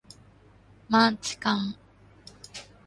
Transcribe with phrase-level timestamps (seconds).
[0.89, 1.75] マンチカン